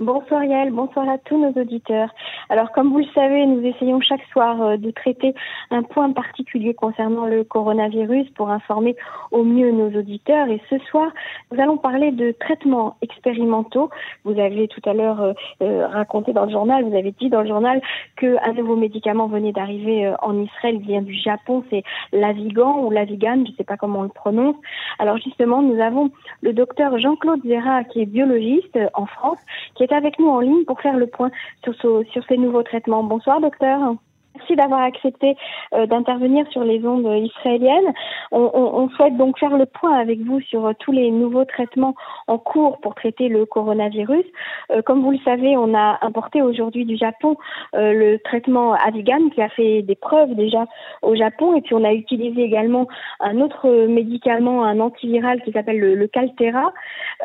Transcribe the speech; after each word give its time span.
Bonsoir 0.00 0.42
Yael, 0.42 0.72
bonsoir 0.72 1.08
à 1.08 1.18
tous 1.18 1.38
nos 1.38 1.52
auditeurs. 1.52 2.12
Alors 2.54 2.70
comme 2.70 2.92
vous 2.92 2.98
le 2.98 3.12
savez, 3.16 3.44
nous 3.46 3.66
essayons 3.66 4.00
chaque 4.00 4.22
soir 4.30 4.62
euh, 4.62 4.76
de 4.76 4.92
traiter 4.92 5.34
un 5.72 5.82
point 5.82 6.12
particulier 6.12 6.72
concernant 6.72 7.26
le 7.26 7.42
coronavirus 7.42 8.30
pour 8.36 8.48
informer 8.48 8.94
au 9.32 9.42
mieux 9.42 9.72
nos 9.72 9.88
auditeurs. 9.98 10.46
Et 10.46 10.60
ce 10.70 10.78
soir, 10.88 11.10
nous 11.50 11.60
allons 11.60 11.78
parler 11.78 12.12
de 12.12 12.30
traitements 12.30 12.96
expérimentaux. 13.02 13.90
Vous 14.22 14.38
avez 14.38 14.68
tout 14.68 14.88
à 14.88 14.92
l'heure 14.92 15.20
euh, 15.20 15.32
euh, 15.62 15.88
raconté 15.88 16.32
dans 16.32 16.44
le 16.44 16.52
journal, 16.52 16.84
vous 16.84 16.96
avez 16.96 17.10
dit 17.10 17.28
dans 17.28 17.40
le 17.40 17.48
journal 17.48 17.82
qu'un 18.16 18.52
nouveau 18.52 18.76
médicament 18.76 19.26
venait 19.26 19.50
d'arriver 19.50 20.14
en 20.22 20.40
Israël, 20.40 20.78
vient 20.78 21.02
du 21.02 21.14
Japon, 21.14 21.64
c'est 21.70 21.82
l'Avigan 22.12 22.84
ou 22.84 22.92
l'Avigan, 22.92 23.42
je 23.44 23.50
ne 23.50 23.56
sais 23.56 23.64
pas 23.64 23.76
comment 23.76 23.98
on 23.98 24.04
le 24.04 24.08
prononce. 24.10 24.54
Alors 25.00 25.16
justement, 25.16 25.60
nous 25.60 25.82
avons 25.82 26.12
le 26.40 26.52
docteur 26.52 26.96
Jean-Claude 26.98 27.40
Zera 27.44 27.82
qui 27.82 28.02
est 28.02 28.06
biologiste 28.06 28.78
en 28.94 29.06
France, 29.06 29.38
qui 29.74 29.82
est 29.82 29.92
avec 29.92 30.20
nous 30.20 30.28
en 30.28 30.38
ligne 30.38 30.64
pour 30.66 30.80
faire 30.80 30.96
le 30.96 31.08
point 31.08 31.32
sur, 31.64 31.74
sur 32.12 32.24
ces 32.28 32.43
nouveaux 32.44 32.62
traitements. 32.62 33.02
Bonsoir, 33.02 33.40
docteur. 33.40 33.96
Merci 34.44 34.56
d'avoir 34.56 34.82
accepté 34.82 35.36
euh, 35.72 35.86
d'intervenir 35.86 36.46
sur 36.50 36.64
les 36.64 36.84
ondes 36.86 37.10
israéliennes. 37.16 37.94
On, 38.30 38.90
souhaite 38.90 39.16
donc 39.16 39.38
faire 39.38 39.56
le 39.56 39.64
point 39.64 39.98
avec 39.98 40.20
vous 40.20 40.38
sur 40.40 40.66
euh, 40.66 40.72
tous 40.78 40.92
les 40.92 41.10
nouveaux 41.10 41.46
traitements 41.46 41.94
en 42.26 42.36
cours 42.36 42.78
pour 42.80 42.94
traiter 42.94 43.28
le 43.28 43.46
coronavirus. 43.46 44.26
Euh, 44.70 44.82
comme 44.82 45.02
vous 45.02 45.12
le 45.12 45.18
savez, 45.24 45.56
on 45.56 45.72
a 45.72 45.98
importé 46.02 46.42
aujourd'hui 46.42 46.84
du 46.84 46.98
Japon 46.98 47.36
le 47.72 48.18
traitement 48.18 48.74
Avigan 48.74 49.30
qui 49.34 49.40
a 49.40 49.48
fait 49.48 49.80
des 49.82 49.94
preuves 49.94 50.34
déjà 50.34 50.66
au 51.00 51.14
Japon 51.14 51.56
et 51.56 51.62
puis 51.62 51.74
on 51.74 51.84
a 51.84 51.92
utilisé 51.92 52.42
également 52.42 52.86
un 53.20 53.40
autre 53.40 53.86
médicament, 53.86 54.64
un 54.64 54.78
antiviral 54.80 55.42
qui 55.42 55.52
s'appelle 55.52 55.78
le, 55.78 55.94
le, 55.94 56.06
Caltera 56.06 56.72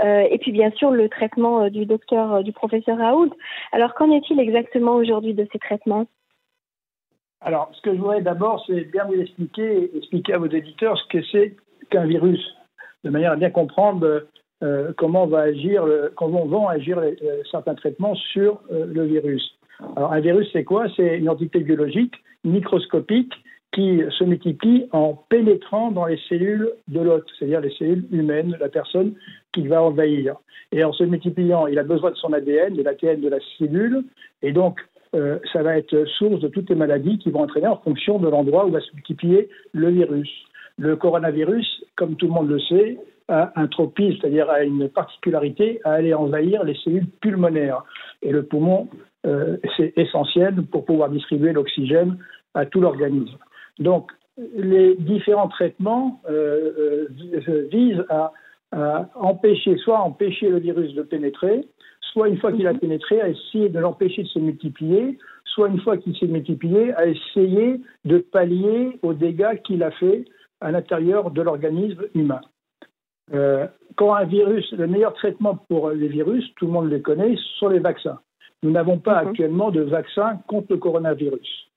et 0.03 0.37
puis 0.39 0.51
bien 0.51 0.71
sûr 0.71 0.91
le 0.91 1.09
traitement 1.09 1.70
du 1.70 1.85
docteur, 1.85 2.43
du 2.43 2.53
professeur 2.53 2.97
Raoult. 2.97 3.31
Alors 3.73 3.93
qu'en 3.93 4.11
est-il 4.11 4.39
exactement 4.39 4.93
aujourd'hui 4.93 5.33
de 5.33 5.47
ces 5.51 5.59
traitements? 5.59 6.05
Alors, 7.41 7.71
ce 7.73 7.82
que 7.82 7.93
je 7.93 7.99
voudrais 7.99 8.21
d'abord, 8.21 8.63
c'est 8.68 8.91
bien 8.91 9.05
vous 9.05 9.20
expliquer, 9.20 9.90
expliquer 9.95 10.34
à 10.34 10.37
vos 10.40 10.48
éditeurs 10.48 10.98
ce 10.98 11.07
que 11.07 11.23
c'est 11.32 11.55
qu'un 11.90 12.05
virus, 12.05 12.41
de 13.04 13.09
manière 13.09 13.32
à 13.32 13.35
bien 13.37 13.49
comprendre 13.49 14.26
euh, 14.62 14.91
comment, 14.98 15.26
va 15.26 15.40
agir, 15.41 15.85
comment 16.15 16.45
vont 16.45 16.67
agir 16.67 16.99
euh, 16.99 17.13
certains 17.49 17.76
traitements 17.76 18.15
sur 18.15 18.62
euh, 18.71 18.85
le 18.85 19.05
virus. 19.05 19.57
Alors, 19.95 20.12
un 20.12 20.20
virus, 20.20 20.49
c'est 20.51 20.65
quoi? 20.65 20.87
C'est 20.98 21.17
une 21.17 21.29
entité 21.29 21.60
biologique 21.60 22.13
microscopique 22.43 23.34
qui 23.71 24.01
se 24.17 24.23
multiplie 24.23 24.87
en 24.91 25.13
pénétrant 25.29 25.91
dans 25.91 26.05
les 26.05 26.20
cellules 26.27 26.71
de 26.87 26.99
l'hôte, 26.99 27.27
c'est-à-dire 27.37 27.62
les 27.62 27.71
cellules 27.71 28.05
humaines, 28.12 28.57
la 28.60 28.67
personne 28.67 29.13
qui 29.54 29.67
va 29.67 29.82
envahir. 29.82 30.35
Et 30.71 30.84
en 30.84 30.91
se 30.91 31.04
multipliant, 31.04 31.67
il 31.67 31.79
a 31.79 31.84
besoin 31.84 32.12
de 32.12 32.15
son 32.15 32.34
ADN, 32.34 32.76
de 32.76 32.84
l'ADN 32.84 33.21
de 33.21 33.29
la 33.29 33.37
cellule, 33.57 34.04
et 34.41 34.51
donc 34.51 34.79
euh, 35.15 35.40
ça 35.52 35.63
va 35.63 35.77
être 35.77 36.05
source 36.18 36.40
de 36.40 36.48
toutes 36.48 36.70
les 36.70 36.76
maladies 36.76 37.18
qui 37.18 37.32
vont 37.32 37.41
entraîner 37.41 37.68
en 37.68 37.77
fonction 37.77 38.20
de 38.20 38.29
l'endroit 38.29 38.65
où 38.65 38.71
va 38.71 38.82
se 38.82 38.93
multiplier 38.93 39.49
le 39.74 39.90
virus. 39.90 40.29
Le 40.77 40.96
coronavirus, 40.96 41.84
comme 41.96 42.16
tout 42.16 42.27
le 42.27 42.34
monde 42.34 42.49
le 42.49 42.60
sait, 42.60 42.98
a 43.27 43.51
un 43.55 43.68
tropisme, 43.68 44.18
c'est-à-dire 44.21 44.49
a 44.49 44.63
une 44.63 44.88
particularité 44.90 45.82
à 45.84 45.93
aller 45.93 46.13
envahir 46.13 46.63
les 46.63 46.76
cellules 46.84 47.07
pulmonaires. 47.21 47.84
Et 48.21 48.32
le 48.32 48.43
poumon, 48.43 48.88
euh, 49.26 49.57
c'est 49.77 49.93
essentiel 49.98 50.63
pour 50.63 50.85
pouvoir 50.85 51.10
distribuer 51.10 51.54
l'oxygène 51.54 52.18
à 52.54 52.66
tout 52.66 52.82
l'organisme. 52.82 53.38
Donc, 53.79 54.12
les 54.55 54.96
différents 54.96 55.49
traitements 55.49 56.21
euh, 56.29 57.07
visent 57.71 58.05
à, 58.10 58.32
à 58.71 59.10
empêcher, 59.16 59.76
soit 59.77 59.99
empêcher 59.99 60.49
le 60.49 60.60
virus 60.60 60.94
de 60.94 61.01
pénétrer, 61.01 61.66
soit 62.12 62.29
une 62.29 62.38
fois 62.38 62.52
qu'il 62.52 62.68
a 62.68 62.74
pénétré, 62.74 63.21
à 63.21 63.29
essayer 63.29 63.70
de 63.70 63.79
l'empêcher 63.79 64.24
de 64.24 64.28
se 64.28 64.40
multiplier, 64.40 65.18
soit 65.46 65.69
une 65.69 65.79
fois 65.81 65.97
qu'il 65.97 66.16
s'est 66.18 66.28
multiplié, 66.28 66.94
à 66.94 67.07
essayer 67.07 67.81
de 68.06 68.18
pallier 68.19 69.00
aux 69.01 69.13
dégâts 69.13 69.62
qu'il 69.63 69.84
a 69.84 69.91
fait 69.91 70.25
à 70.61 70.72
l'intérieur 70.72 71.31
de 71.31 71.41
l'organisme 71.41 72.03
humain. 72.16 72.41
Euh, 73.33 73.67
quand 73.95 74.13
un 74.13 74.25
virus, 74.25 74.72
le 74.72 74.88
meilleur 74.88 75.13
traitement 75.13 75.56
pour 75.56 75.91
les 75.91 76.07
virus, 76.07 76.45
tout 76.56 76.66
le 76.66 76.72
monde 76.72 76.89
le 76.89 77.00
connaît, 77.00 77.35
ce 77.35 77.59
sont 77.59 77.69
les 77.69 77.79
vaccins. 77.79 78.19
Nous 78.63 78.72
n'avons 78.72 78.97
pas 78.97 79.22
mhm. 79.22 79.29
actuellement 79.29 79.72
de 79.72 79.81
vaccin 79.81 80.39
contre 80.47 80.67
le 80.72 80.78
coronavirus. 80.78 81.69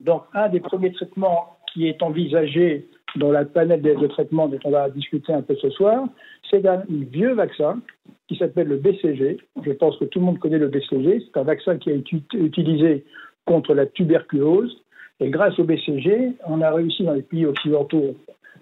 Donc, 0.00 0.22
un 0.32 0.48
des 0.48 0.60
premiers 0.60 0.92
traitements 0.92 1.58
qui 1.72 1.86
est 1.86 2.02
envisagé 2.02 2.88
dans 3.16 3.32
la 3.32 3.44
panel 3.44 3.82
de, 3.82 4.06
traitements 4.06 4.48
dont 4.48 4.58
on 4.64 4.70
va 4.70 4.88
discuter 4.90 5.32
un 5.32 5.42
peu 5.42 5.56
ce 5.56 5.70
soir, 5.70 6.04
c'est 6.50 6.66
un 6.66 6.82
vieux 6.88 7.34
vaccin 7.34 7.80
qui 8.28 8.36
s'appelle 8.36 8.68
le 8.68 8.76
BCG. 8.76 9.38
Je 9.64 9.72
pense 9.72 9.96
que 9.98 10.04
tout 10.04 10.20
le 10.20 10.26
monde 10.26 10.38
connaît 10.38 10.58
le 10.58 10.68
BCG. 10.68 11.24
C'est 11.26 11.40
un 11.40 11.44
vaccin 11.44 11.78
qui 11.78 11.90
a 11.90 11.94
été 11.94 12.22
utilisé 12.34 13.04
contre 13.46 13.74
la 13.74 13.86
tuberculose. 13.86 14.84
Et 15.20 15.30
grâce 15.30 15.58
au 15.58 15.64
BCG, 15.64 16.32
on 16.46 16.60
a 16.60 16.70
réussi 16.70 17.04
dans 17.04 17.14
les 17.14 17.22
pays 17.22 17.44
occidentaux 17.44 18.16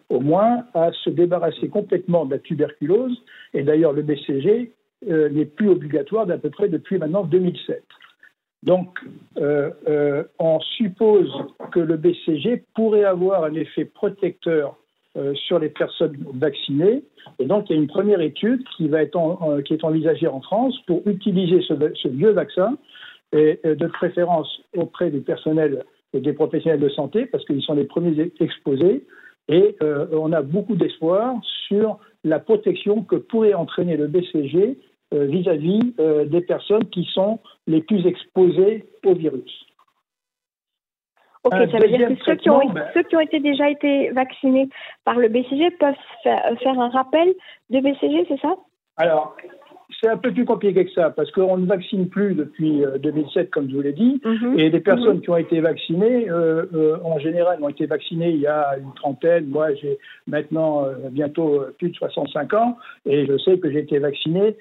au 0.09 0.21
moins 0.21 0.65
à 0.75 0.91
se 0.93 1.11
débarrasser 1.11 1.69
complètement 1.69 2.25
de 2.25 2.33
la 2.33 2.39
tuberculose. 2.39 3.23
Et 3.55 3.63
d'ailleurs, 3.63 3.93
le 3.93 4.03
BCG 4.03 4.73
euh, 5.09 5.29
n'est 5.29 5.45
plus 5.45 5.69
obligatoire 5.69 6.27
d'à 6.27 6.39
peu 6.39 6.51
près 6.51 6.69
depuis 6.69 6.99
maintenant 6.99 7.25
2007. 7.25 7.83
Donc, 8.63 8.99
euh, 9.37 9.71
euh, 9.89 10.25
on 10.39 10.61
suppose 10.61 11.31
que 11.73 11.81
le 11.81 11.97
BCG 11.97 12.65
pourrait 12.75 13.05
avoir 13.05 13.45
un 13.45 13.55
effet 13.55 13.85
protecteur 13.85 14.77
euh, 15.17 15.33
sur 15.35 15.59
les 15.59 15.69
personnes 15.69 16.17
vaccinées. 16.35 17.05
Et 17.39 17.47
donc, 17.47 17.71
il 17.71 17.77
y 17.77 17.79
a 17.79 17.81
une 17.81 17.89
première 17.89 18.21
étude 18.21 18.63
qui, 18.77 18.89
va 18.89 19.03
être 19.03 19.63
qui 19.63 19.75
est 19.75 19.85
envisagée 19.85 20.27
en 20.27 20.41
France 20.41 20.77
pour 20.87 21.03
utiliser 21.07 21.63
ce, 21.63 22.09
vieux 22.09 22.31
vaccin, 22.33 22.77
et, 23.33 23.61
de 23.65 23.87
préférence 23.87 24.63
auprès 24.75 25.11
des 25.11 25.21
personnels 25.21 25.85
et 26.15 26.21
des 26.21 26.33
professionnels 26.33 26.81
de 26.81 26.89
santé, 26.89 27.27
parce 27.27 27.45
qu'ils 27.45 27.63
sont 27.63 27.75
les 27.75 27.85
premiers 27.85 28.33
exposés. 28.41 29.05
Et 29.49 29.77
on 30.13 30.33
a 30.33 30.43
beaucoup 30.43 30.77
d'espoir 30.77 31.37
sur 31.69 31.99
la 32.25 32.39
protection 32.39 33.03
que 33.03 33.17
pourrait 33.17 33.55
entraîner 33.55 33.97
le 33.97 34.07
BCG 34.07 34.79
euh, 35.15 35.25
vis-à-vis 35.27 35.95
euh, 36.01 36.25
des 36.27 36.41
personnes 36.41 36.85
qui 36.91 37.05
sont 37.13 37.41
les 37.67 37.83
plus 37.83 38.07
exposées 38.07 38.85
au 39.05 39.15
virus. 39.15 39.67
Ok, 41.45 41.55
ça 41.55 41.79
veut 41.79 41.89
dire 41.89 42.09
que 42.09 42.25
ceux 42.25 42.35
qui, 42.35 42.51
ont, 42.51 42.69
ben 42.69 42.87
ceux 42.93 43.03
qui, 43.05 43.17
ont, 43.17 43.21
été 43.21 43.41
déjà 43.41 43.71
été 43.71 44.11
vaccinés 44.11 44.69
par 45.05 45.17
le 45.17 45.29
BCG 45.29 45.71
peuvent 45.73 45.95
faire 46.25 46.81
un 46.81 46.91
rappel 46.91 47.33
de 47.71 47.81
BCG, 47.81 48.27
c'est 48.29 48.41
ça? 48.41 48.57
Alors, 48.97 49.37
c'est 50.01 50.09
un 50.09 50.17
peu 50.17 50.33
plus 50.33 50.45
compliqué 50.45 50.85
que 50.85 50.93
ça, 50.93 51.11
parce 51.11 51.31
qu'on 51.33 51.57
ne 51.57 51.67
vaccine 51.67 52.09
plus 52.09 52.35
depuis 52.35 52.83
2007, 53.03 53.47
euh, 53.47 53.49
comme 53.51 53.69
je 53.69 53.75
vous 53.75 53.83
l'ai 53.83 53.93
dit, 53.93 54.21
mhm. 54.25 54.59
et 54.59 54.71
les 54.71 54.81
personnes 54.81 55.17
mhm. 55.17 55.23
qui 55.23 55.31
ont 55.31 55.37
été 55.37 55.61
vaccinées, 55.61 56.31
euh, 56.31 56.67
euh, 56.73 56.99
en 57.03 57.19
général, 57.19 57.63
ont 57.63 57.69
été 57.69 57.87
vaccinées 57.87 58.31
il 58.31 58.41
y 58.41 58.47
a 58.47 58.77
une 58.79 58.95
trentaine. 58.95 59.47
Moi, 59.47 59.75
j'ai 59.75 59.99
maintenant 60.27 60.87
bientôt 61.11 61.65
plus 61.79 61.91
de 61.91 61.97
65 61.97 62.55
ans, 62.55 62.77
et 63.07 63.27
je 63.27 63.37
sais 63.39 63.59
que 63.59 63.71
j'ai 63.71 63.81
été 63.81 63.99
vacciné 63.99 64.57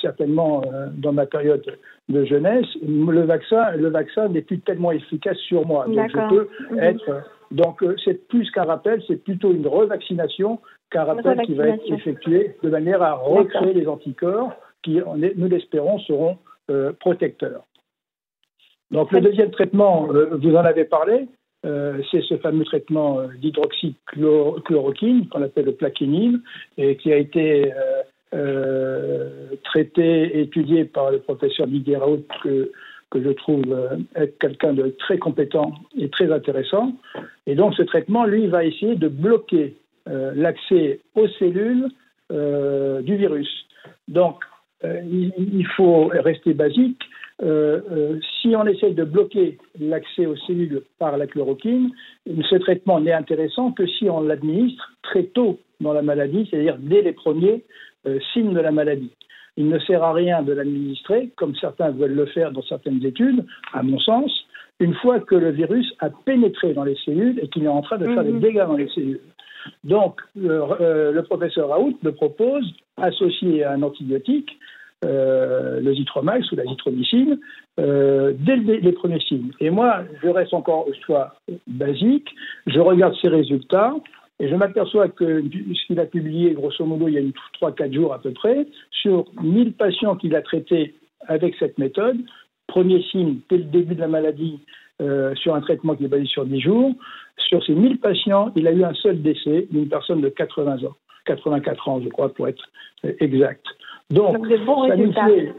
certainement 0.00 0.62
dans 0.96 1.12
ma 1.12 1.26
période 1.26 1.64
de 2.08 2.24
jeunesse. 2.24 2.66
Le 2.86 3.22
vaccin, 3.22 3.72
le 3.76 3.88
vaccin 3.88 4.28
n'est 4.28 4.42
plus 4.42 4.60
tellement 4.60 4.92
efficace 4.92 5.38
sur 5.38 5.66
moi, 5.66 5.86
donc 5.86 6.10
je 6.10 6.28
peux 6.28 6.48
mhm. 6.70 6.78
être. 6.78 7.22
Donc, 7.50 7.84
c'est 8.04 8.26
plus 8.28 8.50
qu'un 8.50 8.64
rappel, 8.64 9.02
c'est 9.06 9.22
plutôt 9.22 9.52
une 9.52 9.66
revaccination 9.66 10.60
qu'un 10.90 11.04
rappel 11.04 11.40
qui 11.42 11.54
va 11.54 11.68
être 11.68 11.92
effectué 11.92 12.56
de 12.62 12.70
manière 12.70 13.02
à 13.02 13.14
recréer 13.14 13.72
les 13.72 13.88
anticorps 13.88 14.52
qui, 14.82 15.00
nous 15.36 15.48
l'espérons, 15.48 15.98
seront 16.00 16.38
euh, 16.70 16.92
protecteurs. 16.98 17.64
Donc 18.90 19.12
le 19.12 19.20
deuxième 19.20 19.50
traitement, 19.50 20.08
euh, 20.12 20.36
vous 20.36 20.54
en 20.54 20.64
avez 20.64 20.84
parlé, 20.84 21.28
euh, 21.64 22.00
c'est 22.10 22.22
ce 22.22 22.36
fameux 22.38 22.64
traitement 22.64 23.20
d'hydroxychloroquine 23.40 25.28
qu'on 25.28 25.42
appelle 25.42 25.66
le 25.66 25.74
plaquenil 25.74 26.40
et 26.76 26.96
qui 26.96 27.12
a 27.12 27.16
été 27.16 27.72
traité, 29.64 30.40
étudié 30.40 30.84
par 30.84 31.10
le 31.10 31.20
professeur 31.20 31.66
Didier 31.66 31.96
Raoult 31.96 32.24
que, 32.42 32.70
je 33.22 33.30
trouve 33.30 33.98
être 34.14 34.38
quelqu'un 34.38 34.72
de 34.72 34.94
très 34.98 35.18
compétent 35.18 35.72
et 35.96 36.08
très 36.08 36.32
intéressant. 36.32 36.92
Et 37.46 37.54
donc 37.54 37.74
ce 37.74 37.82
traitement, 37.82 38.24
lui, 38.24 38.46
va 38.46 38.64
essayer 38.64 38.94
de 38.94 39.08
bloquer 39.08 39.76
euh, 40.08 40.32
l'accès 40.36 41.00
aux 41.16 41.26
cellules 41.26 41.88
euh, 42.30 43.02
du 43.02 43.16
virus. 43.16 43.48
Donc, 44.06 44.44
euh, 44.84 45.00
il, 45.02 45.66
faut 45.76 46.06
rester 46.12 46.54
basique. 46.54 47.02
si 47.40 48.54
on 48.54 48.66
essaye 48.66 48.94
de 48.94 49.02
bloquer 49.04 49.58
l'accès 49.80 50.26
aux 50.26 50.36
cellules 50.36 50.82
par 51.00 51.16
la 51.16 51.26
chloroquine, 51.26 51.90
ce 52.26 52.56
traitement 52.56 53.00
n'est 53.00 53.12
intéressant 53.12 53.72
que 53.72 53.84
si 53.86 54.08
on 54.08 54.20
l'administre 54.20 54.92
très 55.02 55.24
tôt 55.24 55.58
dans 55.80 55.92
la 55.92 56.02
maladie, 56.02 56.46
c'est-à-dire 56.48 56.76
dès 56.78 57.02
les 57.02 57.12
premiers 57.12 57.64
signes 58.32 58.54
de 58.54 58.60
la 58.60 58.70
maladie. 58.70 59.10
Il 59.56 59.68
ne 59.68 59.78
sert 59.78 60.02
à 60.02 60.12
rien 60.12 60.42
de 60.42 60.52
l'administrer, 60.52 61.30
comme 61.36 61.54
certains 61.56 61.90
veulent 61.90 62.14
le 62.14 62.26
faire 62.26 62.52
dans 62.52 62.62
certaines 62.62 63.04
études, 63.04 63.44
à 63.72 63.82
mon 63.82 63.98
sens, 63.98 64.30
une 64.80 64.94
fois 64.94 65.20
que 65.20 65.34
le 65.34 65.50
virus 65.50 65.94
a 66.00 66.10
pénétré 66.10 66.74
dans 66.74 66.84
les 66.84 66.96
cellules 67.04 67.38
et 67.42 67.48
qu'il 67.48 67.64
est 67.64 67.68
en 67.68 67.82
train 67.82 67.98
de 67.98 68.06
faire 68.06 68.24
des 68.24 68.32
mhm. 68.32 68.40
dégâts 68.40 68.66
dans 68.66 68.76
les 68.76 68.88
cellules. 68.88 69.20
Donc, 69.84 70.20
euh, 70.38 71.10
le 71.12 71.22
professeur 71.22 71.70
Raoult 71.70 71.98
me 72.02 72.12
propose, 72.12 72.64
associé 72.96 73.64
à 73.64 73.72
un 73.72 73.82
antibiotique, 73.82 74.58
euh, 75.04 75.80
le 75.80 75.94
zitromax 75.94 76.50
ou 76.52 76.56
la 76.56 76.64
zitromycine 76.64 77.38
euh, 77.78 78.32
dès 78.38 78.56
les 78.56 78.92
premiers 78.92 79.20
signes. 79.20 79.50
Et 79.60 79.70
moi, 79.70 80.04
je 80.22 80.28
reste 80.28 80.54
encore 80.54 80.88
au 80.88 80.92
choix 81.06 81.34
basique, 81.66 82.28
je 82.66 82.80
regarde 82.80 83.14
ses 83.20 83.28
résultats 83.28 83.94
et 84.38 84.48
je 84.48 84.54
m'aperçois 84.54 85.08
que 85.08 85.42
ce 85.42 85.86
qu'il 85.86 85.98
a 85.98 86.06
publié, 86.06 86.52
grosso 86.52 86.84
modo, 86.84 87.08
il 87.08 87.14
y 87.14 87.18
a 87.18 87.22
3-4 87.60 87.92
jours 87.92 88.12
à 88.12 88.18
peu 88.18 88.32
près, 88.32 88.66
sur 88.90 89.24
1000 89.42 89.72
patients 89.72 90.16
qu'il 90.16 90.34
a 90.34 90.42
traités 90.42 90.94
avec 91.26 91.54
cette 91.58 91.78
méthode, 91.78 92.18
premier 92.66 93.02
signe 93.04 93.38
dès 93.48 93.58
le 93.58 93.64
début 93.64 93.94
de 93.94 94.00
la 94.00 94.08
maladie 94.08 94.60
euh, 95.00 95.34
sur 95.36 95.54
un 95.54 95.60
traitement 95.60 95.94
qui 95.94 96.04
est 96.04 96.08
basé 96.08 96.26
sur 96.26 96.44
10 96.44 96.60
jours, 96.60 96.92
sur 97.48 97.64
ces 97.64 97.74
1000 97.74 97.98
patients, 97.98 98.52
il 98.56 98.66
a 98.66 98.72
eu 98.72 98.84
un 98.84 98.94
seul 98.94 99.22
décès 99.22 99.66
d'une 99.70 99.88
personne 99.88 100.20
de 100.20 100.28
80 100.28 100.84
ans, 100.84 100.96
84 101.24 101.88
ans, 101.88 102.00
je 102.02 102.08
crois, 102.08 102.32
pour 102.32 102.48
être 102.48 102.64
exact. 103.20 103.64
Donc, 104.10 104.46
ça 104.46 104.96
me 104.96 105.12
fait, 105.12 105.54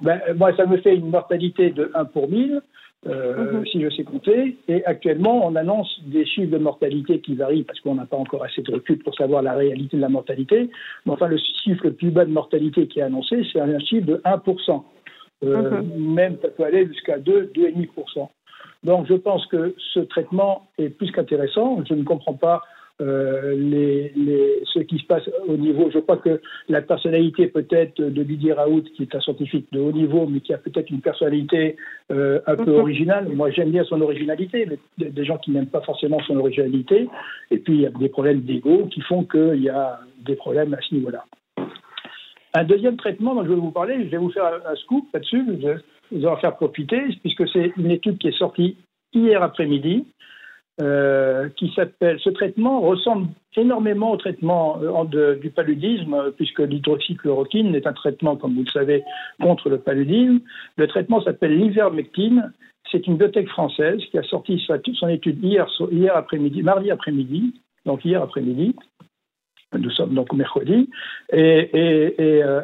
ben, 0.00 0.20
moi, 0.36 0.54
ça 0.56 0.66
me 0.66 0.78
fait 0.78 0.94
une 0.94 1.10
mortalité 1.10 1.70
de 1.70 1.90
1 1.94 2.04
pour 2.06 2.28
1000, 2.28 2.62
euh, 3.06 3.58
mhm. 3.58 3.66
si 3.66 3.82
je 3.82 3.90
sais 3.90 4.04
compter. 4.04 4.56
Et 4.68 4.84
actuellement, 4.84 5.46
on 5.46 5.56
annonce 5.56 6.00
des 6.06 6.24
chiffres 6.24 6.50
de 6.52 6.58
mortalité 6.58 7.20
qui 7.20 7.34
varient 7.34 7.64
parce 7.64 7.80
qu'on 7.80 7.96
n'a 7.96 8.06
pas 8.06 8.16
encore 8.16 8.44
assez 8.44 8.62
de 8.62 8.72
recul 8.72 8.98
pour 8.98 9.14
savoir 9.14 9.42
la 9.42 9.54
réalité 9.54 9.96
de 9.96 10.02
la 10.02 10.08
mortalité. 10.08 10.70
Mais 11.04 11.12
enfin, 11.12 11.26
le 11.26 11.38
chiffre 11.64 11.84
le 11.84 11.92
plus 11.92 12.10
bas 12.10 12.24
de 12.24 12.30
mortalité 12.30 12.86
qui 12.86 13.00
est 13.00 13.02
annoncé, 13.02 13.42
c'est 13.52 13.60
un 13.60 13.78
chiffre 13.80 14.06
de 14.06 14.20
1%. 14.24 14.84
Euh, 15.44 15.82
mhm. 15.82 16.14
Même 16.14 16.36
ça 16.40 16.48
peut 16.48 16.62
aller 16.64 16.86
jusqu'à 16.86 17.18
2, 17.18 17.50
2,5%. 17.54 18.28
Donc 18.84 19.06
je 19.08 19.14
pense 19.14 19.46
que 19.46 19.74
ce 19.94 20.00
traitement 20.00 20.68
est 20.78 20.88
plus 20.88 21.10
qu'intéressant. 21.10 21.82
Je 21.88 21.94
ne 21.94 22.04
comprends 22.04 22.34
pas 22.34 22.62
euh, 23.02 23.54
les, 23.56 24.12
ce 24.72 24.78
qui 24.80 24.98
se 24.98 25.04
passe 25.06 25.28
au 25.46 25.56
niveau. 25.56 25.90
Je 25.92 25.98
crois 25.98 26.18
que 26.18 26.40
la 26.68 26.82
personnalité 26.82 27.48
peut-être 27.48 28.00
de 28.00 28.22
Didier 28.22 28.52
Raoult, 28.52 28.84
qui 28.94 29.02
est 29.02 29.14
un 29.14 29.20
scientifique 29.20 29.66
de 29.72 29.80
haut 29.80 29.92
niveau, 29.92 30.26
mais 30.26 30.40
qui 30.40 30.54
a 30.54 30.58
peut-être 30.58 30.90
une 30.90 31.00
personnalité 31.00 31.76
euh, 32.12 32.40
un 32.46 32.56
peu 32.56 32.72
mhm. 32.72 32.80
originale. 32.80 33.28
Moi, 33.28 33.50
j'aime 33.50 33.70
bien 33.70 33.84
son 33.84 34.00
originalité, 34.00 34.66
mais 34.68 35.10
des 35.10 35.24
gens 35.24 35.38
qui 35.38 35.50
n'aiment 35.50 35.66
pas 35.66 35.80
forcément 35.80 36.20
son 36.26 36.36
originalité. 36.36 37.08
Et 37.50 37.58
puis, 37.58 37.74
il 37.74 37.80
y 37.80 37.86
a 37.86 37.90
des 37.90 38.08
problèmes 38.08 38.42
d'ego 38.42 38.86
qui 38.86 39.00
font 39.00 39.24
qu'il 39.24 39.62
y 39.62 39.68
a 39.68 40.00
des 40.24 40.36
problèmes 40.36 40.72
à 40.74 40.80
ce 40.80 40.94
niveau-là. 40.94 41.24
Un 42.54 42.64
deuxième 42.64 42.96
traitement 42.96 43.34
dont 43.34 43.44
je 43.44 43.48
vais 43.48 43.54
vous 43.54 43.70
parler, 43.70 44.04
je 44.04 44.10
vais 44.10 44.18
vous 44.18 44.30
faire 44.30 44.44
un, 44.44 44.76
scoop 44.76 45.06
là-dessus, 45.12 45.42
vous 46.12 46.26
en 46.26 46.36
faire 46.36 46.56
profiter, 46.56 47.00
puisque 47.22 47.48
c'est 47.48 47.72
une 47.76 47.90
étude 47.90 48.18
qui 48.18 48.28
est 48.28 48.38
sortie 48.38 48.76
hier 49.14 49.42
après-midi, 49.42 50.04
euh, 50.80 51.48
qui 51.50 51.70
s'appelle. 51.76 52.18
Ce 52.20 52.30
traitement 52.30 52.80
ressemble 52.80 53.28
énormément 53.56 54.12
au 54.12 54.16
traitement 54.16 54.80
euh, 54.82 55.34
du 55.36 55.50
paludisme, 55.50 56.32
puisque 56.36 56.60
l'hydroxychloroquine 56.60 57.74
est 57.74 57.86
un 57.86 57.92
traitement, 57.92 58.36
comme 58.36 58.54
vous 58.54 58.64
le 58.64 58.70
savez, 58.70 59.04
contre 59.40 59.68
le 59.68 59.78
paludisme. 59.78 60.40
Le 60.76 60.86
traitement 60.88 61.22
s'appelle 61.22 61.58
l'ivermectine. 61.58 62.52
C'est 62.90 63.06
une 63.06 63.16
biotech 63.16 63.48
française 63.48 64.00
qui 64.10 64.18
a 64.18 64.22
sorti 64.22 64.62
son 64.66 65.08
étude 65.08 65.42
hier 65.42 65.66
après-midi, 66.14 66.62
mardi 66.62 66.90
après-midi, 66.90 67.54
donc 67.84 68.04
hier 68.04 68.22
après-midi. 68.22 68.74
Nous 69.78 69.90
sommes 69.90 70.14
donc 70.14 70.32
mercredi. 70.32 70.90
Et, 71.32 71.70
euh, 71.72 72.60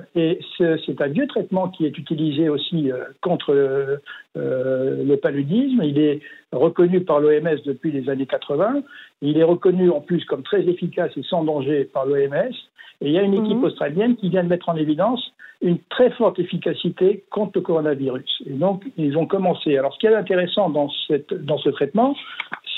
c'est 0.57 1.01
un 1.01 1.09
vieux 1.09 1.27
traitement 1.27 1.69
qui 1.69 1.87
est 1.87 1.97
utilisé 1.97 2.49
aussi 2.49 2.93
euh, 2.93 3.05
contre 3.23 3.53
euh, 3.55 5.05
le 5.05 5.17
paludisme. 5.17 5.83
Il 5.85 5.99
est 5.99 6.21
reconnu 6.53 7.01
par 7.01 7.21
l'OMS 7.21 7.59
depuis 7.65 7.93
les 7.93 8.11
années 8.11 8.27
80. 8.27 8.83
Il 9.23 9.39
est 9.39 9.45
reconnu 9.45 9.91
en 9.91 10.01
plus 10.01 10.25
comme 10.25 10.43
très 10.43 10.69
efficace 10.69 11.13
et 11.17 11.23
sans 11.23 11.45
danger 11.45 11.85
par 11.85 12.05
l'OMS. 12.05 12.53
Et 13.01 13.07
il 13.07 13.13
y 13.13 13.19
a 13.19 13.23
une 13.23 13.35
équipe 13.35 13.59
mhm. 13.59 13.65
australienne 13.65 14.17
qui 14.17 14.29
vient 14.29 14.45
de 14.45 14.49
mettre 14.49 14.69
en 14.69 14.77
évidence 14.77 15.33
une 15.61 15.79
très 15.91 16.11
forte 16.11 16.39
efficacité 16.39 17.25
contre 17.31 17.53
le 17.57 17.61
coronavirus. 17.63 18.43
Et 18.47 18.53
donc, 18.53 18.85
ils 18.97 19.17
ont 19.17 19.27
commencé. 19.27 19.77
Alors, 19.77 19.93
ce 19.95 19.99
qui 19.99 20.07
est 20.07 20.15
intéressant 20.15 20.71
dans, 20.71 20.89
cette, 21.09 21.35
dans 21.35 21.59
ce 21.59 21.71
traitement, 21.71 22.15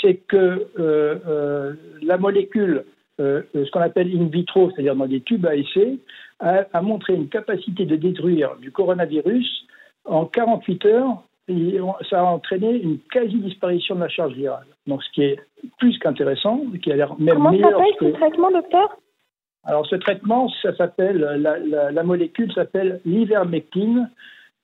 c'est 0.00 0.14
que 0.14 0.66
la 2.02 2.16
molécule 2.16 2.84
euh, 3.20 3.42
ce 3.54 3.70
qu'on 3.70 3.80
appelle 3.80 4.10
in 4.14 4.26
vitro, 4.26 4.70
c'est-à-dire 4.70 4.96
dans 4.96 5.06
des 5.06 5.20
tubes 5.20 5.46
à 5.46 5.54
essai, 5.54 5.98
a, 6.40 6.82
montré 6.82 7.14
une 7.14 7.28
capacité 7.28 7.84
de 7.84 7.96
détruire 7.96 8.56
du 8.56 8.72
coronavirus 8.72 9.66
en 10.06 10.24
48 10.24 10.84
heures. 10.86 11.22
Et 11.48 11.78
ça 12.08 12.20
a 12.20 12.24
entraîné 12.24 12.80
une 12.80 12.98
quasi-disparition 13.12 13.96
de 13.96 14.00
la 14.00 14.08
charge 14.08 14.34
virale. 14.34 14.66
Donc, 14.86 15.02
ce 15.02 15.10
qui 15.12 15.22
est 15.22 15.40
plus 15.78 15.98
qu'intéressant, 15.98 16.62
qui 16.80 16.92
a 16.92 16.96
l'air 16.96 17.18
même 17.18 17.34
Comment 17.34 17.50
meilleur. 17.50 17.72
Comment 17.72 17.84
s'appelle 17.84 18.12
ce 18.12 18.16
traitement, 18.16 18.50
docteur? 18.52 18.96
Alors, 19.64 19.86
ce 19.86 19.96
traitement, 19.96 20.48
ça 20.62 20.74
s'appelle, 20.76 21.18
la, 21.18 21.90
la 21.90 22.02
molécule 22.04 22.52
s'appelle 22.52 23.00
l'ivermectine. 23.04 24.08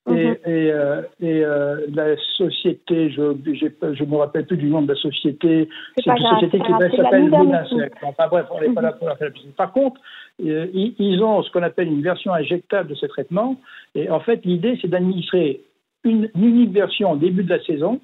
Et, 0.08 0.12
mhm. 0.12 0.36
et, 0.46 0.72
euh, 0.72 1.02
et 1.20 1.44
euh, 1.44 1.80
la 1.92 2.16
société, 2.36 3.10
je 3.10 3.22
ne 3.22 4.06
me 4.08 4.16
rappelle 4.16 4.46
plus 4.46 4.56
du 4.56 4.68
nom 4.68 4.82
de 4.82 4.92
la 4.92 4.98
société, 4.98 5.68
c'est 5.96 6.10
une 6.10 6.26
société 6.26 6.60
qui 6.60 6.96
s'appelle 6.96 7.24
Lunasec. 7.24 7.92
Enfin 8.02 8.28
bref, 8.28 8.46
on 8.52 8.60
n'est 8.60 8.72
pas 8.72 8.82
là 8.82 8.92
pour 8.92 9.08
la 9.08 9.16
faire 9.16 9.32
Par 9.56 9.72
contre, 9.72 10.00
euh, 10.44 10.66
ils 10.72 11.22
ont 11.24 11.42
ce 11.42 11.50
qu'on 11.50 11.62
appelle 11.62 11.88
une 11.88 12.02
version 12.02 12.32
injectable 12.32 12.90
de 12.90 12.94
ce 12.94 13.06
traitement. 13.06 13.60
Et 13.96 14.08
en 14.08 14.20
fait, 14.20 14.44
l'idée, 14.44 14.78
c'est 14.80 14.88
d'administrer 14.88 15.62
une, 16.04 16.30
unique 16.36 16.70
version 16.70 17.12
au 17.12 17.16
début 17.16 17.42
de 17.42 17.50
la 17.50 17.62
saison 17.64 18.00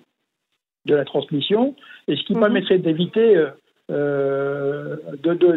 de 0.86 0.96
la 0.96 1.04
transmission, 1.04 1.76
et 2.08 2.16
ce 2.16 2.22
qui 2.24 2.34
mhm. 2.34 2.40
permettrait 2.40 2.78
d'éviter 2.78 3.46
euh, 3.92 4.96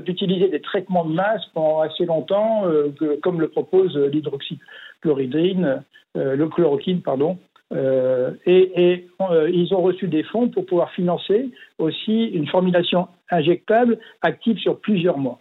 d'utiliser 0.02 0.50
des 0.50 0.60
traitements 0.60 1.06
de 1.06 1.14
masse 1.14 1.46
pendant 1.54 1.82
assez 1.82 2.06
longtemps, 2.06 2.66
euh, 2.66 2.92
comme 3.24 3.40
le 3.40 3.48
propose 3.48 3.96
l'hydroxychloroquine, 3.96 5.84
euh, 6.18 6.36
le 6.36 6.48
chloroquine, 6.50 7.02
pardon. 7.02 7.38
et, 7.72 9.08
ils 9.54 9.70
ont 9.74 9.82
reçu 9.82 10.08
des 10.08 10.24
fonds 10.24 10.50
pour 10.50 10.66
pouvoir 10.66 10.92
financer 10.92 11.50
aussi 11.78 12.26
une 12.26 12.48
formulation 12.48 13.08
injectable 13.32 14.00
active 14.22 14.58
sur 14.58 14.80
plusieurs 14.80 15.18
mois. 15.18 15.40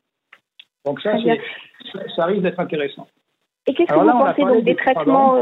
Donc 0.84 1.00
ça, 1.00 1.16
ça, 2.14 2.26
risque 2.26 2.42
d'être 2.42 2.60
intéressant. 2.60 3.08
Et 3.66 3.74
qu'est-ce 3.74 3.92
que 3.92 3.98
vous 3.98 4.10
pensez 4.10 4.62
des 4.62 4.76
traitements 4.76 5.36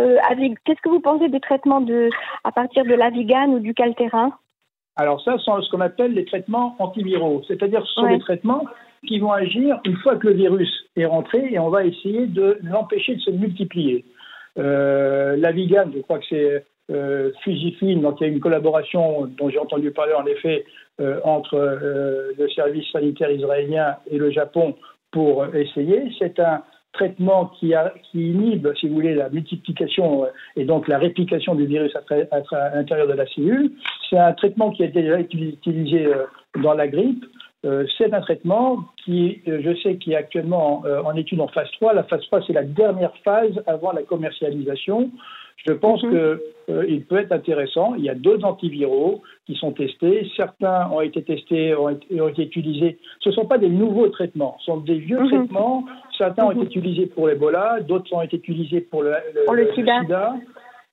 Qu'est-ce 0.65 0.81
que 0.81 0.89
vous 0.89 1.01
pensez 1.01 1.29
des 1.29 1.41
traitements 1.41 1.81
de 1.81 2.09
à 2.45 2.53
partir 2.53 2.85
de 2.85 2.95
l'Avigan 2.95 3.49
ou 3.49 3.59
du 3.59 3.75
Calterin? 3.75 4.33
Alors 4.97 5.23
ça, 5.23 5.39
sont 5.39 5.61
ce 5.63 5.71
qu'on 5.71 5.81
appelle 5.81 6.13
les 6.13 6.25
traitements 6.25 6.77
antiviraux, 6.79 7.43
c'est-à-dire 7.49 7.85
ce 7.87 7.95
sont 7.95 8.09
des 8.09 8.19
traitements 8.19 8.65
qui 9.07 9.19
vont 9.19 9.33
agir 9.33 9.81
une 9.85 9.97
fois 9.97 10.17
que 10.17 10.29
le 10.29 10.35
virus 10.35 10.71
est 10.97 11.07
rentré 11.07 11.49
et 11.51 11.59
on 11.59 11.71
va 11.71 11.85
essayer 11.85 12.27
de 12.27 12.59
l'empêcher 12.63 13.17
de 13.17 13.21
se 13.21 13.31
multiplier. 13.31 14.05
Euh, 14.59 15.37
la 15.37 15.51
Vigan, 15.51 15.91
je 15.95 16.01
crois 16.01 16.19
que 16.19 16.27
c'est 16.29 16.65
euh, 16.91 17.31
Fujifilm, 17.43 18.03
donc 18.03 18.21
il 18.21 18.27
y 18.27 18.31
a 18.31 18.33
une 18.33 18.41
collaboration 18.41 19.27
dont 19.39 19.49
j'ai 19.49 19.59
entendu 19.59 19.91
parler 19.93 20.13
en 20.13 20.27
effet 20.27 20.65
euh, 21.01 21.21
entre 21.25 21.55
euh, 21.55 22.33
le 22.39 22.49
service 22.51 22.85
sanitaire 22.93 23.31
israélien 23.31 23.97
et 24.11 24.19
le 24.19 24.31
Japon 24.31 24.77
pour 25.11 25.47
essayer. 25.55 26.13
C'est 26.19 26.39
un 26.39 26.63
traitement 26.93 27.47
qui, 27.59 27.75
a, 27.75 27.93
qui, 28.11 28.31
inhibe, 28.31 28.69
si 28.79 28.89
vous 28.89 28.95
voulez, 28.95 29.15
la 29.15 29.29
multiplication 29.31 30.25
euh, 30.25 30.29
et 30.57 30.65
donc 30.65 30.89
la 30.89 30.99
réplication 30.99 31.55
du 31.55 31.67
virus 31.67 31.93
à, 31.97 32.71
l'intérieur 32.75 33.07
de 33.09 33.15
la 33.15 33.27
cellule. 33.27 33.73
C'est 34.09 34.19
un 34.19 34.33
traitement 34.33 34.71
qui 34.71 34.83
a 34.83 34.87
été 34.87 35.01
utilisé 35.01 36.07
euh, 36.07 36.25
dans 36.63 36.75
la 36.75 36.89
grippe. 36.89 37.25
Euh, 37.65 37.87
c'est 37.97 38.13
un 38.13 38.21
traitement 38.21 38.85
qui, 39.05 39.41
je 39.47 39.75
sais, 39.83 39.97
qui 39.97 40.13
est 40.13 40.17
actuellement 40.17 40.83
en, 40.85 41.07
en 41.07 41.17
étude 41.17 41.41
en 41.41 41.49
phase 41.49 41.71
3. 41.73 41.95
La 41.95 42.03
phase 42.05 42.23
3, 42.23 42.43
c'est 42.47 42.53
la 42.53 42.65
dernière 42.65 43.17
phase 43.25 43.63
avant 43.67 43.93
la 43.93 44.03
commercialisation. 44.03 45.11
Je 45.67 45.73
pense 45.73 46.03
mhm. 46.03 46.11
qu'il 46.11 46.19
euh, 46.75 47.01
peut 47.09 47.19
être 47.19 47.33
intéressant. 47.33 47.95
Il 47.97 48.05
y 48.05 48.11
a 48.11 48.15
d'autres 48.15 48.45
antiviraux 48.45 49.23
qui 49.47 49.55
sont 49.55 49.73
testés. 49.73 50.29
Certains 50.37 50.89
ont 50.91 51.01
été 51.01 51.23
testés, 51.23 51.75
ont 51.75 51.89
été, 51.89 52.21
ont 52.21 52.29
été 52.29 52.43
utilisés. 52.43 52.99
Ce 53.21 53.29
ne 53.29 53.35
sont 53.35 53.47
pas 53.47 53.59
des 53.59 53.69
nouveaux 53.69 54.09
traitements, 54.09 54.57
ce 54.61 54.67
sont 54.67 54.79
des 54.79 54.99
vieux 54.99 55.21
mhm. 55.21 55.29
traitements. 55.29 55.85
Certains 56.19 56.47
ont 56.47 56.51
été 56.53 56.61
mhm. 56.61 56.67
utilisés 56.67 57.07
pour 57.07 57.29
l'Ebola, 57.29 57.81
d'autres 57.81 58.13
ont 58.13 58.23
été 58.23 58.37
utilisés 58.37 58.81
pour 58.81 59.03
le, 59.03 59.15
le, 59.53 59.73
sida. 59.75 60.35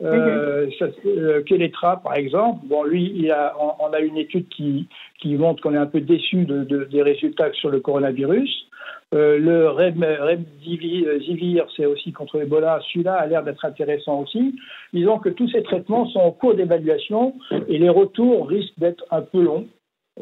Euh, 0.02 0.70
euh, 1.06 1.44
Keletra, 1.44 2.02
par 2.02 2.16
exemple, 2.16 2.66
bon, 2.68 2.84
lui, 2.84 3.12
il 3.14 3.30
a, 3.32 3.54
on, 3.60 3.92
a 3.92 4.00
une 4.00 4.18
étude 4.18 4.48
qui, 4.48 4.88
qui 5.20 5.36
montre 5.36 5.62
qu'on 5.62 5.74
est 5.74 5.78
un 5.78 5.88
peu 5.88 6.00
déçu 6.00 6.46
de, 6.46 6.64
de, 6.64 6.86
des 6.86 7.02
résultats 7.02 7.52
sur 7.52 7.70
le 7.70 7.82
coronavirus. 7.82 8.69
Euh, 9.16 9.40
le 9.40 9.70
Remdesivir, 9.70 11.66
c'est 11.76 11.86
aussi 11.86 12.12
contre 12.12 12.38
l'Ebola. 12.38 12.80
Celui-là 12.92 13.16
a 13.16 13.26
l'air 13.26 13.44
d'être 13.44 13.66
intéressant 13.66 14.22
aussi. 14.22 14.56
Disons 14.94 15.18
que 15.18 15.30
tous 15.30 15.50
ces 15.50 15.64
traitements 15.64 16.08
sont 16.08 16.20
en 16.20 16.32
cours 16.32 16.54
d'évaluation 16.54 17.34
et 17.68 17.80
les 17.80 17.90
retours 17.90 18.48
risquent 18.48 18.78
d'être 18.78 19.04
un 19.10 19.22
peu 19.22 19.42
longs. 19.42 19.68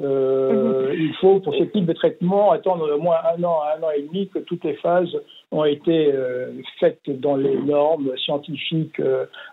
Euh, 0.01 0.93
mhm. 0.93 0.99
Il 1.01 1.13
faut, 1.15 1.39
pour 1.41 1.53
ce 1.55 1.63
type 1.63 1.85
de 1.85 1.93
traitement, 1.93 2.51
attendre 2.51 2.89
au 2.95 2.99
moins 2.99 3.17
un 3.35 3.43
an, 3.43 3.59
un 3.77 3.83
an 3.83 3.89
et 3.89 4.03
demi 4.03 4.29
que 4.29 4.39
toutes 4.39 4.63
les 4.63 4.75
phases 4.75 5.17
ont 5.51 5.65
été 5.65 6.13
euh, 6.13 6.51
faites 6.79 7.09
dans 7.09 7.35
les 7.35 7.57
normes 7.57 8.15
scientifiques 8.17 9.01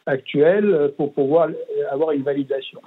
actuelles 0.06 0.92
pour 0.96 1.12
pouvoir 1.12 1.48
avoir 1.90 2.12
une 2.12 2.22
validation. 2.22 2.80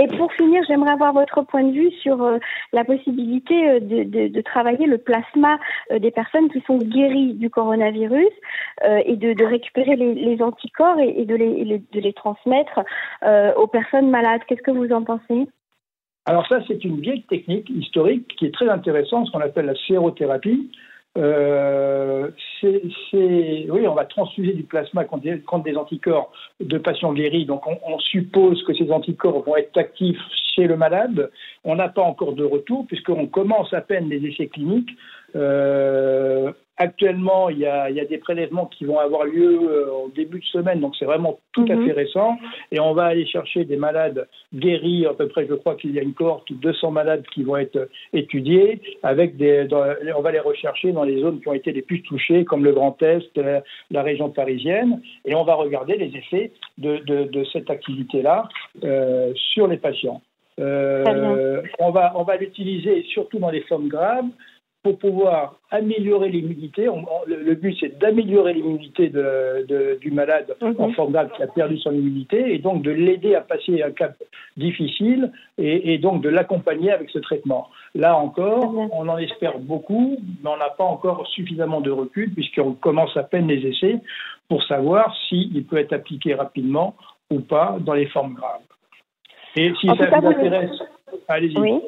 Et 0.00 0.06
pour 0.16 0.32
finir, 0.32 0.62
j'aimerais 0.66 0.92
avoir 0.92 1.12
votre 1.12 1.42
point 1.42 1.62
de 1.62 1.72
vue 1.72 1.90
sur 2.00 2.22
euh, 2.22 2.38
la 2.72 2.84
possibilité 2.84 3.68
euh, 3.68 3.80
de, 3.80 4.28
de, 4.28 4.40
travailler 4.40 4.86
le 4.86 4.96
plasma 4.96 5.58
euh, 5.90 5.98
des 5.98 6.10
personnes 6.10 6.48
qui 6.48 6.62
sont 6.62 6.78
guéries 6.78 7.34
du 7.34 7.50
coronavirus 7.50 8.30
et 9.04 9.16
de, 9.16 9.34
de, 9.34 9.44
récupérer 9.44 9.96
les, 9.96 10.42
anticorps 10.42 10.98
et, 10.98 11.10
et 11.20 11.24
les, 11.26 11.78
de, 11.92 12.00
les, 12.00 12.12
transmettre 12.14 12.80
aux 13.56 13.66
personnes 13.66 14.10
malades. 14.10 14.40
Qu'est-ce 14.46 14.62
que 14.62 14.70
vous 14.70 14.90
en 14.90 15.04
pensez? 15.04 15.48
Alors 16.24 16.46
ça, 16.46 16.60
c'est 16.66 16.82
une 16.84 17.00
vieille 17.00 17.24
technique 17.24 17.68
historique 17.68 18.26
qui 18.38 18.46
est 18.46 18.54
très 18.54 18.68
intéressante, 18.68 19.26
ce 19.26 19.32
qu'on 19.32 19.40
appelle 19.40 19.66
la 19.66 19.74
sérothérapie. 19.86 20.70
Euh, 21.18 22.30
c'est, 22.60 22.82
oui, 23.68 23.86
on 23.88 23.94
va 23.94 24.04
transfuser 24.04 24.52
du 24.52 24.62
plasma 24.62 25.04
contre 25.04 25.24
des, 25.24 25.76
anticorps 25.76 26.32
de 26.60 26.78
patients 26.78 27.12
guéris. 27.12 27.46
Donc, 27.46 27.66
on, 27.66 27.98
suppose 27.98 28.62
que 28.64 28.74
ces 28.74 28.90
anticorps 28.90 29.42
vont 29.42 29.56
être 29.56 29.76
actifs 29.76 30.20
chez 30.54 30.66
le 30.66 30.76
malade. 30.76 31.30
On 31.64 31.76
n'a 31.76 31.88
pas 31.88 32.02
encore 32.02 32.34
de 32.34 32.44
retour 32.44 32.86
puisqu'on 32.86 33.26
commence 33.26 33.72
à 33.74 33.80
peine 33.80 34.08
les 34.08 34.24
essais 34.24 34.46
cliniques. 34.46 34.90
Euh, 35.34 36.52
Actuellement, 36.82 37.50
il 37.50 37.58
y, 37.58 37.66
a, 37.66 37.90
des 38.06 38.16
prélèvements 38.16 38.64
qui 38.64 38.86
vont 38.86 38.98
avoir 38.98 39.24
lieu 39.24 39.60
euh, 39.68 39.90
au 39.90 40.08
début 40.08 40.40
de 40.40 40.44
semaine, 40.46 40.80
donc 40.80 40.96
c'est 40.98 41.04
vraiment 41.04 41.38
tout 41.52 41.66
à 41.68 41.74
mhm. 41.74 41.84
fait 41.84 41.92
récent. 41.92 42.38
Et 42.72 42.80
on 42.80 42.94
va 42.94 43.04
aller 43.04 43.26
chercher 43.26 43.66
des 43.66 43.76
malades 43.76 44.26
guéris, 44.54 45.04
à 45.04 45.12
peu 45.12 45.28
près, 45.28 45.46
je 45.46 45.52
crois 45.52 45.74
qu'il 45.74 45.90
y 45.90 45.98
a 45.98 46.02
une 46.02 46.14
cohorte 46.14 46.50
de 46.50 46.56
200 46.56 46.90
malades 46.90 47.22
qui 47.34 47.42
vont 47.42 47.58
être 47.58 47.90
étudiés, 48.14 48.80
avec 49.02 49.36
des, 49.36 49.68
on 50.16 50.22
va 50.22 50.32
les 50.32 50.40
rechercher 50.40 50.92
dans 50.92 51.04
les 51.04 51.20
zones 51.20 51.42
qui 51.42 51.48
ont 51.48 51.52
été 51.52 51.70
les 51.70 51.82
plus 51.82 52.00
touchées, 52.00 52.46
comme 52.46 52.64
le 52.64 52.72
Grand 52.72 52.96
Est, 53.02 53.38
la, 53.90 54.02
région 54.02 54.30
parisienne, 54.30 55.02
et 55.26 55.34
on 55.34 55.44
va 55.44 55.56
regarder 55.56 55.98
les 55.98 56.16
effets 56.16 56.50
de, 56.78 57.44
cette 57.52 57.68
activité-là 57.68 58.48
euh, 58.84 59.34
sur 59.52 59.66
les 59.66 59.76
patients. 59.76 60.22
Euh, 60.58 61.60
on 61.78 61.90
va, 61.90 62.14
on 62.16 62.22
va 62.22 62.36
l'utiliser 62.36 63.04
surtout 63.12 63.38
dans 63.38 63.50
les 63.50 63.60
formes 63.62 63.88
graves 63.88 64.24
pour 64.82 64.98
pouvoir 64.98 65.56
améliorer 65.70 66.30
l'immunité. 66.30 66.88
Le, 67.26 67.54
but, 67.54 67.76
c'est 67.78 67.98
d'améliorer 67.98 68.54
l'immunité 68.54 69.12
du 70.00 70.10
malade 70.10 70.56
mhm. 70.60 70.74
en 70.78 70.92
forme 70.92 71.12
grave 71.12 71.30
qui 71.36 71.42
a 71.42 71.46
perdu 71.46 71.78
son 71.78 71.92
immunité 71.92 72.54
et 72.54 72.58
donc 72.58 72.82
de 72.82 72.90
l'aider 72.90 73.34
à 73.34 73.42
passer 73.42 73.82
un 73.82 73.90
cap 73.90 74.14
difficile 74.56 75.32
et, 75.58 75.98
donc 75.98 76.22
de 76.22 76.30
l'accompagner 76.30 76.90
avec 76.90 77.10
ce 77.10 77.18
traitement. 77.18 77.68
Là 77.94 78.16
encore, 78.16 78.74
on 78.92 79.08
en 79.08 79.18
espère 79.18 79.58
beaucoup, 79.58 80.16
mais 80.42 80.50
on 80.50 80.56
n'a 80.56 80.70
pas 80.70 80.84
encore 80.84 81.26
suffisamment 81.26 81.80
de 81.80 81.90
recul 81.90 82.32
puisqu'on 82.32 82.72
commence 82.72 83.16
à 83.16 83.22
peine 83.22 83.48
les 83.48 83.66
essais 83.66 83.98
pour 84.48 84.62
savoir 84.64 85.14
s'il 85.28 85.64
peut 85.66 85.78
être 85.78 85.92
appliqué 85.92 86.34
rapidement 86.34 86.94
ou 87.30 87.40
pas 87.40 87.76
dans 87.80 87.94
les 87.94 88.06
formes 88.06 88.34
graves. 88.34 88.62
Et 89.56 89.72
si 89.80 89.88
ça 89.88 90.20
vous 90.20 90.26
intéresse, 90.26 90.70
allez-y. 91.28 91.58
Oui. 91.58 91.80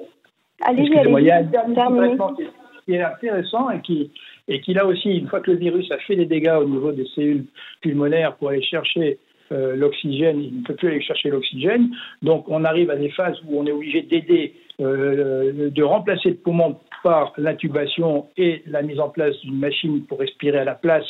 Allez-y, 0.61 0.97
allez-y 0.99 2.49
qui 2.85 2.95
est 2.95 3.03
intéressant 3.03 3.71
et 3.71 3.81
qui, 3.81 4.11
et 4.49 4.61
qui 4.61 4.75
là 4.75 4.87
aussi, 4.87 5.19
une 5.19 5.29
fois 5.29 5.41
que 5.41 5.51
le 5.51 5.59
virus 5.59 5.91
a 5.91 5.99
fait 5.99 6.17
des 6.17 6.27
dégâts 6.27 6.59
au 6.61 6.65
niveau 6.65 6.93
des 6.93 7.07
cellules 7.15 7.47
pulmonaires 7.81 8.37
pour 8.37 8.51
aller 8.51 8.62
chercher 8.62 9.19
euh, 9.53 9.77
l'oxygène, 9.77 10.41
il 10.41 10.59
ne 10.61 10.62
peut 10.62 10.75
plus 10.75 10.89
aller 10.89 11.03
chercher 11.03 11.31
l'oxygène. 11.31 11.91
Donc 12.23 12.49
on 12.49 12.65
arrive 12.65 12.91
à 12.91 12.97
des 12.97 13.11
phases 13.11 13.39
où 13.47 13.61
on 13.61 13.67
est 13.67 13.73
obligé 13.73 14.03
d'aider, 14.03 14.55
euh, 14.81 15.71
de 15.71 15.83
remplacer 15.83 16.31
le 16.31 16.37
poumon 16.37 16.79
par 17.03 17.33
l'intubation 17.37 18.29
et 18.37 18.62
la 18.67 18.83
mise 18.83 19.01
en 19.01 19.09
place 19.09 19.37
d'une 19.41 19.59
machine 19.59 20.05
pour 20.07 20.21
respirer 20.21 20.59
à 20.59 20.65
la 20.65 20.75
place 20.75 21.05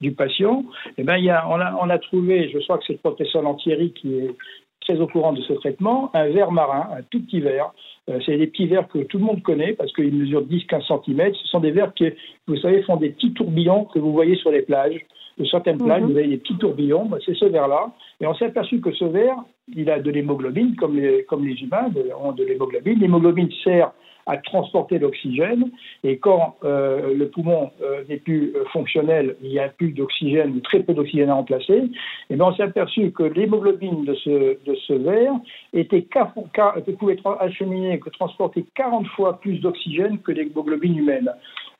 du 0.00 0.12
patient. 0.12 0.64
Eh 0.98 1.04
ben, 1.04 1.16
il 1.16 1.24
y 1.24 1.30
a, 1.30 1.48
on, 1.48 1.60
a, 1.60 1.78
on 1.80 1.88
a 1.88 1.98
trouvé, 1.98 2.50
je 2.52 2.58
crois 2.58 2.78
que 2.78 2.84
c'est 2.86 2.94
le 2.94 2.98
professeur 2.98 3.42
Lantieri 3.42 3.92
qui 3.92 4.18
est 4.18 4.34
très 4.86 5.00
au 5.00 5.06
courant 5.06 5.32
de 5.32 5.42
ce 5.42 5.52
traitement, 5.54 6.10
un 6.14 6.28
verre 6.28 6.52
marin, 6.52 6.88
un 6.96 7.02
tout 7.10 7.20
petit 7.20 7.40
verre. 7.40 7.72
Euh, 8.08 8.20
c'est 8.24 8.36
des 8.36 8.46
petits 8.46 8.66
verres 8.66 8.86
que 8.86 8.98
tout 9.00 9.18
le 9.18 9.24
monde 9.24 9.42
connaît 9.42 9.72
parce 9.72 9.92
qu'ils 9.92 10.14
mesurent 10.14 10.44
10-15 10.44 10.86
cm. 11.04 11.34
Ce 11.34 11.48
sont 11.48 11.60
des 11.60 11.72
verres 11.72 11.92
qui, 11.94 12.08
vous 12.46 12.56
savez, 12.58 12.82
font 12.82 12.96
des 12.96 13.10
petits 13.10 13.32
tourbillons 13.32 13.86
que 13.86 13.98
vous 13.98 14.12
voyez 14.12 14.36
sur 14.36 14.50
les 14.50 14.62
plages. 14.62 15.04
Sur 15.36 15.50
certaines 15.50 15.78
plages, 15.78 16.02
mhm. 16.02 16.12
vous 16.12 16.16
avez 16.16 16.28
des 16.28 16.36
petits 16.38 16.56
tourbillons. 16.56 17.06
Bah, 17.06 17.18
c'est 17.24 17.34
ce 17.34 17.46
verre-là. 17.46 17.90
Et 18.20 18.26
on 18.26 18.34
s'est 18.34 18.46
aperçu 18.46 18.80
que 18.80 18.92
ce 18.92 19.04
verre, 19.04 19.36
il 19.74 19.90
a 19.90 19.98
de 19.98 20.10
l'hémoglobine, 20.10 20.74
comme 20.76 20.96
les, 20.96 21.24
comme 21.24 21.46
les 21.46 21.60
humains 21.62 21.90
ont 22.20 22.32
de 22.32 22.44
l'hémoglobine. 22.44 22.98
L'hémoglobine 22.98 23.50
sert 23.62 23.92
à 24.26 24.36
transporter 24.38 24.98
l'oxygène. 24.98 25.70
Et 26.04 26.18
quand 26.18 26.56
euh, 26.64 27.14
le 27.14 27.28
poumon 27.28 27.70
euh, 27.80 28.02
n'est 28.08 28.16
plus 28.18 28.52
euh, 28.54 28.64
fonctionnel, 28.72 29.36
il 29.42 29.50
n'y 29.50 29.58
a 29.58 29.68
plus 29.68 29.92
d'oxygène, 29.92 30.60
très 30.62 30.80
peu 30.80 30.94
d'oxygène 30.94 31.30
à 31.30 31.34
remplacer, 31.34 31.76
et 31.76 31.90
eh 32.30 32.34
bien 32.34 32.46
on 32.46 32.54
s'est 32.54 32.64
aperçu 32.64 33.12
que 33.12 33.22
l'hémoglobine 33.22 34.04
de 34.04 34.14
ce, 34.14 34.58
de 34.64 34.74
ce 34.86 34.92
verre 34.94 35.34
était 35.72 36.06
pouvait 36.98 37.18
acheminer, 37.40 38.00
que 38.00 38.10
transporter 38.10 38.64
40 38.74 39.06
fois 39.08 39.40
plus 39.40 39.60
d'oxygène 39.60 40.18
que 40.18 40.32
l'hémoglobine 40.32 40.98
humaine. 40.98 41.30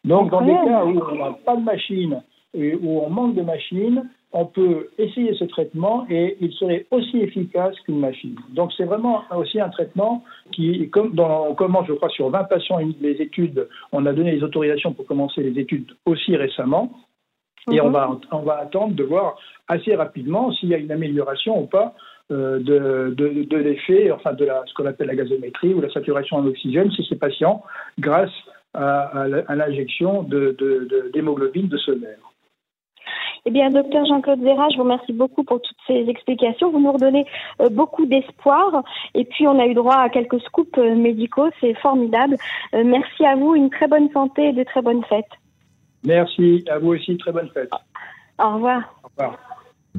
Donc 0.05 0.31
dans 0.31 0.43
des 0.43 0.53
cas 0.53 0.85
où 0.85 1.01
on 1.01 1.17
n'a 1.17 1.37
pas 1.45 1.57
de 1.57 1.65
machine 1.65 2.23
et 2.55 2.75
où 2.75 3.01
on 3.01 3.11
manque 3.11 3.35
de 3.35 3.43
machine, 3.43 4.09
on 4.39 4.45
peut 4.45 4.91
essayer 4.99 5.35
ce 5.35 5.45
traitement 5.45 6.07
et 6.11 6.37
il 6.43 6.53
serait 6.53 6.85
aussi 6.91 7.21
efficace 7.21 7.75
qu'une 7.87 7.99
machine. 7.99 8.37
Donc 8.51 8.71
c'est 8.77 8.85
vraiment 8.85 9.23
aussi 9.35 9.59
un 9.59 9.71
traitement 9.71 10.23
qui, 10.53 10.91
comme 10.91 11.15
dans, 11.15 11.47
on 11.49 11.55
commence, 11.55 11.87
je 11.89 11.95
crois, 11.95 12.11
sur 12.11 12.29
20 12.29 12.45
patients 12.45 12.79
les 13.01 13.23
études, 13.23 13.67
on 13.93 14.05
a 14.05 14.13
donné 14.13 14.33
les 14.33 14.43
autorisations 14.43 14.93
pour 14.93 15.07
commencer 15.07 15.43
les 15.43 15.59
études 15.59 15.91
aussi 16.05 16.37
récemment. 16.37 16.93
Et 17.73 17.81
on, 17.81 17.87
mhm. 17.87 17.93
va, 17.95 18.19
on 18.31 18.41
va 18.41 18.59
attendre 18.59 18.95
de 18.95 19.05
voir 19.05 19.39
assez 19.69 19.95
rapidement 19.95 20.53
s'il 20.53 20.69
y 20.69 20.75
a 20.75 20.79
une 20.79 20.93
amélioration 20.93 21.63
ou 21.63 21.67
pas 21.67 21.95
euh, 22.31 22.59
de, 22.59 23.15
de, 23.15 23.57
l'effet, 23.57 24.11
enfin 24.13 24.35
de 24.35 24.45
la, 24.45 24.65
ce 24.67 24.75
qu'on 24.75 24.85
appelle 24.85 25.07
la 25.07 25.17
gazométrie 25.17 25.73
ou 25.73 25.81
la 25.81 25.91
saturation 25.91 26.37
en 26.37 26.47
oxygène 26.47 26.93
chez 26.93 27.05
ces 27.09 27.17
patients 27.17 27.65
grâce 27.99 28.37
à, 28.75 29.23
à 29.49 29.57
l'injection 29.57 30.25
d'hémoglobine 31.15 31.69
de, 31.69 31.79
ce 31.79 31.93
nerf. 31.93 32.19
Eh 33.49 33.53
bien, 33.53 33.71
docteur 33.71 34.05
Jean-Claude 34.07 34.41
Vera, 34.41 34.69
je 34.71 34.77
vous 34.77 34.83
remercie 34.83 35.13
beaucoup 35.13 35.45
pour 35.45 35.63
toutes 35.63 35.77
ces 35.87 36.09
explications. 36.09 36.73
Vous 36.73 36.81
nous 36.81 36.91
redonnez 36.91 37.25
euh, 37.61 37.69
beaucoup 37.69 38.05
d'espoir. 38.05 38.83
Et 39.15 39.25
puis, 39.25 39.47
on 39.47 39.57
a 39.61 39.67
eu 39.67 39.75
droit 39.75 39.95
à 39.95 40.09
quelques 40.09 40.41
scoops 40.41 40.77
euh, 40.79 40.97
médicaux. 40.97 41.49
C'est 41.61 41.75
formidable. 41.75 42.37
Euh, 42.75 42.83
merci 42.85 43.25
à 43.25 43.37
vous. 43.37 43.55
Une 43.55 43.71
très 43.71 43.87
bonne 43.87 44.11
santé 44.11 44.49
et 44.49 44.53
de 44.53 44.65
très 44.65 44.83
bonnes 44.83 45.05
fêtes. 45.05 45.25
Merci. 46.05 46.65
À 46.69 46.81
vous 46.81 46.89
aussi. 46.89 47.17
Très 47.19 47.31
bonne 47.31 47.49
fête. 47.51 47.71
Au 48.43 48.55
revoir. 48.55 48.83
Au 49.05 49.09
revoir. 49.09 49.39